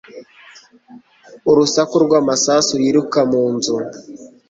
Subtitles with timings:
[1.49, 3.75] urusaku rw'amasasu yiruka mu nzu